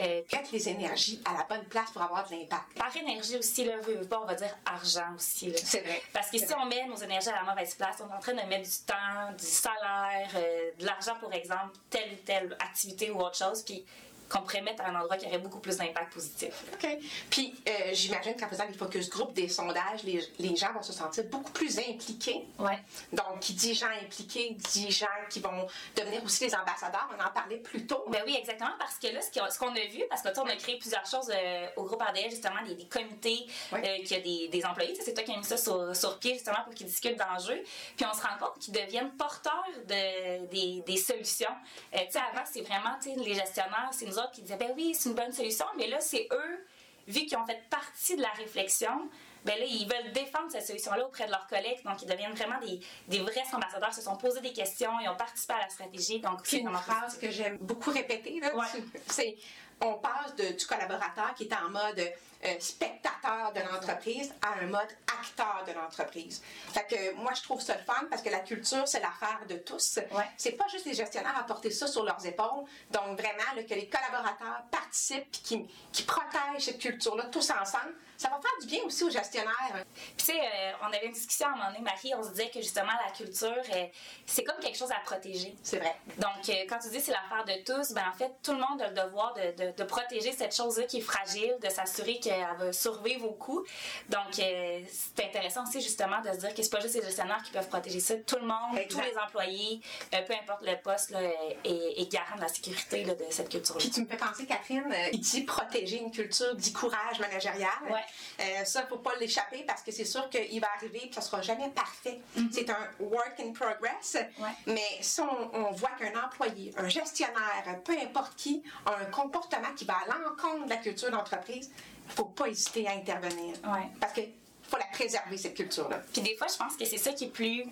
Euh, 0.00 0.22
Mettre 0.32 0.48
les 0.52 0.68
énergies 0.68 1.22
à 1.24 1.34
la 1.34 1.44
bonne 1.44 1.64
place 1.66 1.90
pour 1.92 2.02
avoir 2.02 2.28
de 2.28 2.34
l'impact. 2.34 2.74
Par 2.76 2.96
énergie 2.96 3.36
aussi, 3.36 3.64
là, 3.64 3.74
on 4.10 4.24
va 4.24 4.34
dire 4.34 4.56
argent 4.66 5.14
aussi. 5.14 5.52
C'est 5.56 5.80
vrai. 5.80 6.02
Parce 6.12 6.30
que 6.30 6.38
si 6.38 6.52
on 6.54 6.66
met 6.66 6.84
nos 6.86 6.96
énergies 6.96 7.28
à 7.28 7.44
la 7.44 7.44
mauvaise 7.44 7.74
place, 7.76 7.96
on 8.00 8.10
est 8.10 8.16
en 8.16 8.18
train 8.18 8.32
de 8.32 8.48
mettre 8.48 8.68
du 8.68 8.84
temps, 8.84 9.32
du 9.38 9.44
salaire, 9.44 10.30
euh, 10.34 10.70
de 10.78 10.84
l'argent, 10.84 11.14
pour 11.20 11.32
exemple, 11.32 11.76
telle 11.90 12.12
ou 12.12 12.16
telle 12.24 12.56
activité 12.58 13.10
ou 13.10 13.20
autre 13.20 13.36
chose, 13.36 13.62
puis 13.62 13.84
qu'on 14.28 14.40
pourrait 14.42 14.62
mettre 14.62 14.82
à 14.82 14.88
un 14.88 14.94
endroit 15.00 15.16
qui 15.16 15.26
aurait 15.26 15.38
beaucoup 15.38 15.60
plus 15.60 15.76
d'impact 15.76 16.12
positif. 16.12 16.64
OK. 16.74 16.88
Puis, 17.30 17.54
euh, 17.68 17.72
j'imagine 17.92 18.34
qu'en 18.36 18.48
faisant 18.48 18.66
des 18.66 18.74
focus 18.74 19.08
group, 19.10 19.32
des 19.32 19.48
sondages, 19.48 20.02
les, 20.04 20.20
les, 20.38 20.56
gens 20.56 20.72
vont 20.72 20.82
se 20.82 20.92
sentir 20.92 21.24
beaucoup 21.24 21.52
plus 21.52 21.78
impliqués. 21.78 22.44
Ouais. 22.58 22.78
Donc, 23.12 23.40
qui 23.40 23.54
dit 23.54 23.74
gens 23.74 23.88
impliqués, 24.02 24.56
dit 24.72 24.90
gens 24.90 25.06
qui 25.30 25.40
vont 25.40 25.66
devenir 25.96 26.22
aussi 26.24 26.46
des 26.46 26.54
ambassadeurs. 26.54 27.08
On 27.16 27.22
en 27.24 27.30
parlait 27.30 27.58
plus 27.58 27.86
tôt. 27.86 28.04
Ben 28.08 28.22
oui, 28.26 28.36
exactement, 28.38 28.72
parce 28.78 28.96
que 28.98 29.08
là, 29.08 29.20
ce 29.22 29.58
qu'on 29.58 29.68
a 29.74 29.86
vu, 29.86 30.02
parce 30.08 30.22
que 30.22 30.28
on 30.40 30.46
a 30.46 30.56
créé 30.56 30.78
plusieurs 30.78 31.06
choses 31.06 31.30
euh, 31.34 31.66
au 31.76 31.84
groupe 31.84 32.02
RDL, 32.02 32.30
justement, 32.30 32.62
des, 32.66 32.74
des 32.74 32.86
comités, 32.86 33.46
Ouais. 33.72 34.00
euh, 34.00 34.04
qui 34.04 34.14
a 34.14 34.20
des, 34.20 34.48
des 34.48 34.64
employés. 34.64 34.94
C'est 35.02 35.14
toi 35.14 35.22
qui 35.22 35.32
as 35.32 35.36
mis 35.36 35.44
ça 35.44 35.56
sur, 35.56 35.94
sur 35.94 36.18
pied, 36.18 36.34
justement, 36.34 36.62
pour 36.64 36.74
qu'ils 36.74 36.86
discutent 36.86 37.18
d'enjeux. 37.18 37.62
Puis 37.96 38.04
on 38.04 38.12
se 38.14 38.22
rend 38.22 38.36
compte 38.38 38.58
qu'ils 38.58 38.74
deviennent 38.74 39.10
porteurs 39.12 39.64
de, 39.86 40.46
des, 40.46 40.82
des 40.86 40.96
solutions. 40.96 41.48
Euh, 41.94 41.98
tu 42.06 42.12
sais, 42.12 42.18
avant, 42.18 42.44
c'est 42.50 42.62
vraiment, 42.62 42.96
tu 43.02 43.10
sais, 43.14 43.16
les 43.20 43.34
gestionnaires, 43.34 43.88
c'est 43.92 44.06
autres 44.18 44.32
qui 44.32 44.42
disaient, 44.42 44.56
ben 44.56 44.72
oui, 44.76 44.94
c'est 44.94 45.08
une 45.08 45.14
bonne 45.14 45.32
solution, 45.32 45.66
mais 45.76 45.86
là, 45.88 46.00
c'est 46.00 46.26
eux, 46.32 46.66
vu 47.06 47.26
qu'ils 47.26 47.36
ont 47.36 47.44
fait 47.46 47.62
partie 47.70 48.16
de 48.16 48.22
la 48.22 48.30
réflexion, 48.30 49.08
ben 49.44 49.58
là, 49.58 49.64
ils 49.66 49.86
veulent 49.86 50.12
défendre 50.12 50.50
cette 50.50 50.66
solution-là 50.66 51.06
auprès 51.06 51.26
de 51.26 51.30
leurs 51.30 51.46
collègues, 51.46 51.82
donc 51.84 52.00
ils 52.02 52.08
deviennent 52.08 52.32
vraiment 52.32 52.58
des, 52.60 52.80
des 53.08 53.18
vrais 53.20 53.44
ambassadeurs, 53.52 53.92
se 53.92 54.00
sont 54.00 54.16
posés 54.16 54.40
des 54.40 54.52
questions, 54.54 54.90
ils 55.02 55.08
ont 55.08 55.16
participé 55.16 55.52
à 55.52 55.58
la 55.60 55.68
stratégie, 55.68 56.20
donc 56.20 56.40
C'est 56.44 56.58
une 56.58 56.72
phrase 56.74 57.18
que 57.18 57.30
j'aime 57.30 57.58
beaucoup 57.58 57.90
répéter. 57.90 58.40
Là, 58.40 58.54
Ouais. 58.56 58.64
Tu- 58.74 58.82
c'est 59.08 59.36
on 59.82 59.94
passe 59.94 60.34
de- 60.36 60.52
du 60.56 60.66
collaborateur 60.66 61.34
qui 61.34 61.44
est 61.44 61.52
en 61.54 61.68
mode 61.68 62.10
euh, 62.46 62.54
spectateur 62.60 63.52
de 63.54 63.60
l'entreprise 63.60 64.32
à 64.42 64.60
un 64.62 64.66
mode 64.66 64.88
acteur 65.20 65.64
de 65.66 65.72
l'entreprise. 65.72 66.42
Fait 66.72 66.86
que 66.86 67.14
moi, 67.14 67.32
je 67.34 67.42
trouve 67.42 67.60
ça 67.60 67.74
le 67.76 67.82
fun 67.84 68.06
parce 68.10 68.22
que 68.22 68.30
la 68.30 68.40
culture, 68.40 68.86
c'est 68.86 69.00
l'affaire 69.00 69.40
de 69.48 69.56
tous. 69.56 69.98
Ouais. 70.12 70.24
C'est 70.36 70.52
pas 70.52 70.66
juste 70.68 70.86
les 70.86 70.94
gestionnaires 70.94 71.36
à 71.38 71.42
porter 71.44 71.70
ça 71.70 71.86
sur 71.86 72.04
leurs 72.04 72.24
épaules. 72.26 72.64
Donc, 72.90 73.18
vraiment, 73.18 73.52
là, 73.56 73.62
que 73.62 73.74
les 73.74 73.88
collaborateurs 73.88 74.62
participent 74.70 75.22
et 75.34 75.42
qui, 75.42 75.66
qui 75.92 76.02
protègent 76.02 76.64
cette 76.64 76.78
culture-là 76.78 77.24
tous 77.24 77.50
ensemble, 77.50 77.94
ça 78.16 78.28
va 78.28 78.36
faire 78.40 78.52
du 78.60 78.66
bien 78.66 78.82
aussi 78.84 79.02
aux 79.04 79.10
gestionnaires. 79.10 79.84
Puis, 79.94 80.14
tu 80.18 80.24
sais, 80.26 80.40
euh, 80.40 80.72
on 80.82 80.86
avait 80.86 81.06
une 81.06 81.12
discussion 81.12 81.46
à 81.48 81.50
un 81.50 81.56
moment 81.56 81.66
donné, 81.72 81.80
Marie, 81.80 82.14
on 82.16 82.22
se 82.22 82.30
disait 82.30 82.48
que 82.48 82.60
justement, 82.60 82.92
la 83.04 83.10
culture, 83.12 83.50
euh, 83.74 83.86
c'est 84.26 84.44
comme 84.44 84.58
quelque 84.60 84.78
chose 84.78 84.92
à 84.92 85.00
protéger. 85.04 85.54
C'est 85.62 85.78
vrai. 85.78 85.96
Donc, 86.18 86.48
euh, 86.48 86.52
quand 86.68 86.78
tu 86.78 86.90
dis 86.90 87.00
c'est 87.00 87.10
l'affaire 87.12 87.44
de 87.44 87.64
tous, 87.64 87.92
ben 87.92 88.04
en 88.08 88.16
fait, 88.16 88.32
tout 88.42 88.52
le 88.52 88.58
monde 88.58 88.80
a 88.82 88.88
le 88.88 88.94
devoir 88.94 89.34
de, 89.34 89.52
de- 89.64 89.72
de 89.76 89.84
protéger 89.84 90.30
cette 90.32 90.54
chose-là 90.54 90.84
qui 90.84 90.98
est 90.98 91.02
fragile, 91.02 91.56
de 91.60 91.68
s'assurer 91.68 92.20
qu'elle 92.34 92.66
va 92.66 92.72
survivre 92.72 93.26
au 93.26 93.32
coup. 93.32 93.64
Donc, 94.08 94.38
euh, 94.38 94.80
c'est 94.88 95.24
intéressant 95.24 95.64
aussi 95.64 95.80
justement 95.80 96.20
de 96.20 96.32
se 96.32 96.38
dire 96.38 96.54
que 96.54 96.62
c'est 96.62 96.70
pas 96.70 96.80
juste 96.80 96.94
les 96.94 97.02
gestionnaires 97.02 97.42
qui 97.42 97.52
peuvent 97.52 97.68
protéger 97.68 98.00
ça. 98.00 98.14
Tout 98.16 98.36
le 98.36 98.46
monde, 98.46 98.76
Exact. 98.76 98.88
tous 98.88 99.00
les 99.00 99.18
employés, 99.18 99.80
euh, 100.14 100.22
peu 100.26 100.34
importe 100.34 100.62
le 100.62 100.76
poste, 100.82 101.10
là, 101.10 101.20
est, 101.22 102.00
est 102.00 102.12
garant 102.12 102.36
de 102.36 102.40
la 102.40 102.48
sécurité 102.48 103.04
là, 103.04 103.14
de 103.14 103.24
cette 103.30 103.48
culture-là. 103.48 103.80
Puis 103.80 103.90
tu 103.90 104.00
me 104.00 104.06
fais 104.06 104.16
penser, 104.16 104.46
Catherine, 104.46 104.84
euh, 104.90 105.08
il 105.12 105.20
dit 105.20 105.42
protéger 105.42 105.98
une 105.98 106.10
culture, 106.10 106.54
dit 106.54 106.72
courage 106.72 107.18
managérial. 107.20 107.70
Ouais. 107.90 108.64
Ça, 108.64 108.86
faut 108.86 108.98
pas 108.98 109.14
l'échapper 109.20 109.62
parce 109.66 109.82
que 109.82 109.92
c'est 109.92 110.04
sûr 110.04 110.28
qu'il 110.30 110.60
va 110.60 110.68
arriver 110.76 111.06
et 111.06 111.12
ça 111.12 111.20
sera 111.20 111.42
jamais 111.42 111.68
parfait. 111.70 112.20
C'est 112.52 112.68
un 112.70 112.88
work 113.00 113.38
in 113.40 113.52
progress. 113.52 114.14
Mm-hmm. 114.16 114.42
Ouais. 114.42 114.50
Mais 114.66 114.98
si 115.00 115.20
on, 115.20 115.54
on 115.54 115.72
voit 115.72 115.90
qu'un 115.98 116.12
employé, 116.22 116.72
un 116.76 116.88
gestionnaire, 116.88 117.80
peu 117.84 117.92
importe 117.92 118.34
qui, 118.36 118.62
a 118.86 118.96
un 118.96 119.04
comportement 119.06 119.72
qui 119.76 119.84
va 119.84 119.94
à 119.94 120.06
l'encontre 120.06 120.64
de 120.64 120.70
la 120.70 120.76
culture 120.76 121.10
d'entreprise, 121.10 121.70
faut 122.08 122.24
pas 122.26 122.48
hésiter 122.48 122.86
à 122.88 122.92
intervenir. 122.92 123.54
Ouais. 123.64 123.88
Parce 124.00 124.12
que 124.12 124.20
faut 124.68 124.76
la 124.78 124.86
préserver, 124.92 125.36
cette 125.36 125.54
culture-là. 125.54 126.00
Puis 126.12 126.22
des 126.22 126.36
fois, 126.36 126.46
je 126.50 126.56
pense 126.56 126.76
que 126.76 126.84
c'est 126.84 126.98
ça 126.98 127.12
qui 127.12 127.24
est 127.24 127.28
plus 127.30 127.64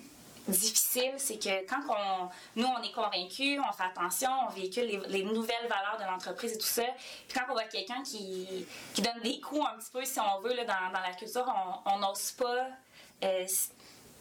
difficile, 0.47 1.13
c'est 1.17 1.37
que 1.39 1.65
quand 1.67 1.79
on, 1.89 2.29
nous, 2.59 2.67
on 2.67 2.81
est 2.83 2.91
convaincus, 2.91 3.59
on 3.67 3.71
fait 3.71 3.83
attention, 3.83 4.29
on 4.47 4.51
véhicule 4.51 4.83
les, 4.85 4.99
les 5.07 5.23
nouvelles 5.23 5.67
valeurs 5.69 5.97
de 5.99 6.03
l'entreprise 6.05 6.51
et 6.53 6.57
tout 6.57 6.65
ça, 6.65 6.83
puis 7.27 7.37
quand 7.39 7.45
on 7.49 7.53
voit 7.53 7.63
quelqu'un 7.63 8.03
qui, 8.03 8.65
qui 8.93 9.01
donne 9.01 9.21
des 9.23 9.39
coups 9.39 9.65
un 9.65 9.77
petit 9.79 9.91
peu, 9.91 10.03
si 10.03 10.19
on 10.19 10.41
veut, 10.41 10.53
là, 10.53 10.65
dans, 10.65 10.91
dans 10.93 10.99
la 10.99 11.13
culture, 11.13 11.45
on 11.85 11.99
n'ose 11.99 12.31
pas, 12.31 12.67
euh, 13.23 13.45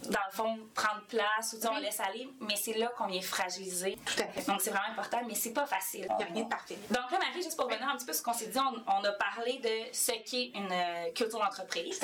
dans 0.04 0.18
le 0.30 0.36
fond, 0.36 0.58
prendre 0.74 1.02
place 1.08 1.52
ou 1.52 1.60
sais, 1.60 1.68
on 1.68 1.74
Oui. 1.74 1.82
laisse 1.82 2.00
aller, 2.00 2.28
mais 2.40 2.56
c'est 2.56 2.74
là 2.74 2.88
qu'on 2.98 3.06
vient 3.06 3.20
fragiliser. 3.20 3.96
Tout 4.04 4.20
à 4.20 4.26
fait. 4.26 4.46
Donc 4.50 4.60
c'est 4.60 4.70
vraiment 4.70 4.90
important, 4.92 5.20
mais 5.28 5.34
c'est 5.36 5.52
pas 5.52 5.66
facile. 5.66 6.06
Il 6.10 6.16
n'y 6.16 6.22
a 6.24 6.26
rien 6.34 6.42
de 6.44 6.48
parfait. 6.48 6.76
Donc 6.90 7.08
là, 7.10 7.18
pour 7.62 7.70
revenir 7.70 7.88
un 7.88 7.96
petit 7.96 8.06
peu 8.06 8.12
sur 8.12 8.20
ce 8.20 8.24
qu'on 8.24 8.32
s'est 8.32 8.46
dit, 8.48 8.58
on, 8.58 8.92
on 8.92 9.04
a 9.04 9.12
parlé 9.12 9.58
de 9.58 9.94
ce 9.94 10.12
qu'est 10.12 10.50
une 10.54 10.72
euh, 10.72 11.12
culture 11.12 11.38
d'entreprise. 11.38 12.00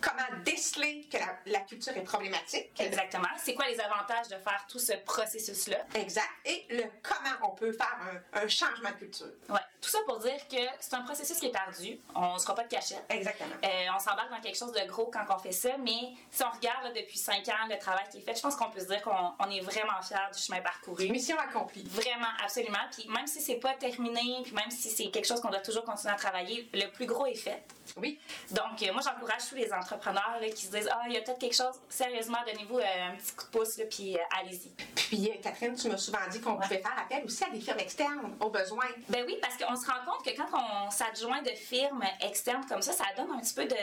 Comment 0.00 0.42
déceler 0.44 1.06
que 1.10 1.16
la, 1.16 1.36
la 1.46 1.60
culture 1.60 1.96
est 1.96 2.02
problématique. 2.02 2.68
Exactement. 2.78 3.28
C'est 3.38 3.54
quoi 3.54 3.66
les 3.66 3.80
avantages 3.80 4.28
de 4.28 4.36
faire 4.36 4.66
tout 4.68 4.78
ce 4.78 4.92
processus-là? 4.92 5.78
Exact. 5.94 6.28
Et 6.44 6.66
le 6.70 6.84
comment 7.02 7.50
on 7.50 7.54
peut 7.54 7.72
faire 7.72 7.98
un, 8.34 8.42
un 8.42 8.48
changement 8.48 8.90
de 8.90 8.96
culture. 8.96 9.26
Ouais. 9.48 9.60
Tout 9.80 9.88
ça 9.88 9.98
pour 10.06 10.18
dire 10.18 10.46
que 10.48 10.58
c'est 10.78 10.94
un 10.94 11.02
processus 11.02 11.38
qui 11.38 11.46
est 11.46 11.56
ardu. 11.56 11.98
On 12.14 12.34
ne 12.34 12.38
se 12.38 12.42
fera 12.44 12.54
pas 12.54 12.64
de 12.64 12.68
cachette. 12.68 13.04
Exactement. 13.08 13.54
Euh, 13.64 13.86
on 13.94 13.98
s'embarque 13.98 14.30
dans 14.30 14.40
quelque 14.40 14.58
chose 14.58 14.72
de 14.72 14.86
gros 14.86 15.06
quand 15.06 15.24
on 15.30 15.38
fait 15.38 15.52
ça, 15.52 15.70
mais 15.78 16.12
si 16.30 16.42
on 16.42 16.50
regarde 16.50 16.84
là, 16.84 16.90
depuis 16.92 17.16
cinq 17.16 17.48
ans 17.48 17.66
le 17.68 17.78
travail 17.78 18.04
qui 18.10 18.18
est 18.18 18.20
fait, 18.20 18.34
je 18.34 18.42
pense 18.42 18.56
qu'on 18.56 18.70
peut 18.70 18.80
se 18.80 18.86
dire 18.86 19.00
qu'on 19.00 19.32
on 19.38 19.50
est 19.50 19.60
vraiment 19.60 20.02
fiers 20.02 20.16
du 20.34 20.38
chemin 20.38 20.60
parcouru. 20.60 21.08
Mission 21.08 21.38
accomplie. 21.38 21.84
Vraiment, 21.84 22.28
absolument. 22.44 22.78
Puis 22.92 23.08
même 23.08 23.26
si 23.26 23.40
c'est 23.40 23.56
pas 23.56 23.72
terminé, 23.74 24.42
puis 24.44 24.52
même 24.52 24.70
si 24.70 24.89
c'est 24.90 25.10
quelque 25.10 25.26
chose 25.26 25.40
qu'on 25.40 25.50
doit 25.50 25.60
toujours 25.60 25.84
continuer 25.84 26.12
à 26.12 26.16
travailler, 26.16 26.68
le 26.72 26.86
plus 26.90 27.06
gros 27.06 27.26
est 27.26 27.34
fait. 27.34 27.62
Oui. 27.96 28.18
Donc, 28.50 28.82
euh, 28.82 28.92
moi, 28.92 29.02
j'encourage 29.04 29.48
tous 29.48 29.56
les 29.56 29.72
entrepreneurs 29.72 30.38
là, 30.40 30.48
qui 30.48 30.66
se 30.66 30.70
disent 30.70 30.88
Ah, 30.90 31.02
il 31.06 31.14
y 31.14 31.16
a 31.16 31.20
peut-être 31.22 31.38
quelque 31.38 31.56
chose, 31.56 31.74
sérieusement, 31.88 32.38
donnez-vous 32.46 32.78
euh, 32.78 33.10
un 33.12 33.16
petit 33.16 33.32
coup 33.32 33.44
de 33.44 33.50
pouce, 33.50 33.78
là, 33.78 33.84
puis 33.90 34.16
euh, 34.16 34.20
allez-y. 34.40 34.70
Puis, 34.94 35.30
Catherine, 35.42 35.74
tu 35.74 35.88
m'as 35.88 35.96
souvent 35.96 36.18
dit 36.30 36.40
qu'on 36.40 36.56
pouvait 36.56 36.78
faire 36.78 36.96
appel 36.98 37.24
aussi 37.24 37.42
à 37.44 37.50
des 37.50 37.60
firmes 37.60 37.80
externes 37.80 38.36
au 38.40 38.50
besoin. 38.50 38.84
Ben 39.08 39.24
oui, 39.26 39.38
parce 39.40 39.56
qu'on 39.56 39.76
se 39.76 39.86
rend 39.86 40.04
compte 40.06 40.24
que 40.24 40.36
quand 40.36 40.48
on 40.52 40.90
s'adjoint 40.90 41.42
de 41.42 41.50
firmes 41.50 42.04
externes 42.20 42.64
comme 42.68 42.82
ça, 42.82 42.92
ça 42.92 43.04
donne 43.16 43.30
un 43.32 43.40
petit 43.40 43.54
peu 43.54 43.64
de 43.64 43.76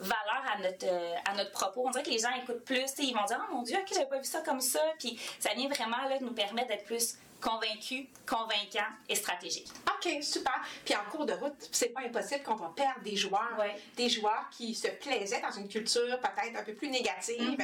valeur 0.00 0.42
à 0.54 0.58
notre, 0.58 0.86
euh, 0.86 1.14
à 1.26 1.34
notre 1.34 1.52
propos. 1.52 1.84
On 1.86 1.90
dirait 1.90 2.02
que 2.02 2.10
les 2.10 2.18
gens 2.18 2.30
écoutent 2.42 2.64
plus, 2.64 2.90
ils 2.98 3.14
vont 3.14 3.24
dire 3.24 3.40
Oh 3.48 3.54
mon 3.54 3.62
Dieu, 3.62 3.76
ok, 3.78 3.88
j'avais 3.92 4.08
pas 4.08 4.18
vu 4.18 4.24
ça 4.24 4.40
comme 4.40 4.60
ça. 4.60 4.80
Puis 4.98 5.18
ça 5.38 5.52
vient 5.54 5.68
vraiment 5.68 6.08
là, 6.08 6.18
nous 6.20 6.32
permettre 6.32 6.68
d'être 6.68 6.84
plus 6.84 7.16
convaincus, 7.40 8.06
convaincants 8.26 8.90
et 9.08 9.14
stratégiques. 9.14 9.68
OK, 9.88 10.22
super. 10.22 10.60
Puis 10.84 10.94
en 10.94 11.10
cours 11.10 11.26
de 11.26 11.32
route, 11.34 11.68
c'est 11.72 11.88
pas 11.88 12.00
impossible 12.00 12.42
qu'on 12.42 12.54
va 12.54 12.72
perdre 12.74 13.00
des 13.02 13.16
joueurs, 13.16 13.56
Ouais. 13.58 13.76
des 13.96 14.08
joueurs 14.08 14.46
qui 14.50 14.74
se 14.74 14.88
plaisaient 14.88 15.40
dans 15.40 15.50
une 15.52 15.68
culture 15.68 16.18
peut-être 16.20 16.56
un 16.58 16.62
peu 16.62 16.74
plus 16.74 16.88
négative. 16.88 17.58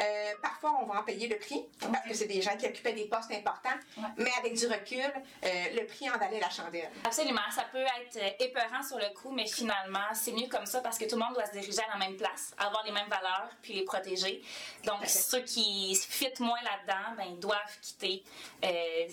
Euh, 0.00 0.32
parfois, 0.42 0.78
on 0.82 0.86
va 0.86 1.00
en 1.00 1.02
payer 1.04 1.28
le 1.28 1.38
prix 1.38 1.64
parce 1.80 2.06
que 2.08 2.14
c'est 2.14 2.26
des 2.26 2.42
gens 2.42 2.56
qui 2.56 2.66
occupaient 2.66 2.92
des 2.92 3.06
postes 3.06 3.30
importants, 3.32 3.70
Ouais. 3.98 4.04
mais 4.18 4.30
avec 4.38 4.54
du 4.54 4.66
recul, 4.66 5.00
euh, 5.44 5.48
le 5.74 5.86
prix 5.86 6.08
en 6.10 6.18
valait 6.18 6.40
la 6.40 6.50
chandelle. 6.50 6.90
Absolument, 7.04 7.40
ça 7.54 7.64
peut 7.70 7.78
être 7.78 8.16
euh, 8.16 8.44
épeurant 8.44 8.82
sur 8.82 8.98
le 8.98 9.12
coup, 9.14 9.30
mais 9.30 9.46
finalement, 9.46 10.12
c'est 10.14 10.32
mieux 10.32 10.48
comme 10.48 10.66
ça 10.66 10.80
parce 10.80 10.98
que 10.98 11.04
tout 11.04 11.16
le 11.16 11.22
monde 11.24 11.34
doit 11.34 11.46
se 11.46 11.52
diriger 11.52 11.82
à 11.88 11.98
la 11.98 12.04
même 12.04 12.16
place, 12.16 12.52
avoir 12.58 12.84
les 12.84 12.92
mêmes 12.92 13.08
valeurs, 13.08 13.48
puis 13.62 13.74
les 13.74 13.84
protéger. 13.84 14.42
Donc, 14.84 15.06
ceux 15.06 15.40
qui 15.42 15.94
fit 16.08 16.26
moins 16.40 16.60
là-dedans, 16.62 17.14
ben, 17.16 17.24
ils 17.30 17.38
doivent 17.38 17.78
quitter. 17.80 18.22
Euh, 18.64 19.06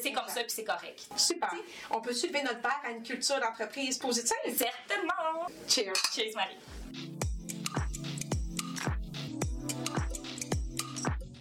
c'est 0.00 0.12
comme 0.12 0.28
ça, 0.28 0.40
puis 0.40 0.50
c'est 0.50 0.64
correct. 0.64 1.06
Super. 1.16 1.52
On 1.90 2.00
peut 2.00 2.14
soulever 2.14 2.42
notre 2.42 2.60
verre 2.60 2.80
à 2.84 2.90
une 2.90 3.02
culture 3.02 3.38
d'entreprise 3.40 3.98
positive? 3.98 4.36
Certainement! 4.46 5.46
Cheers. 5.68 5.92
Cheers, 6.14 6.34
Marie. 6.34 6.56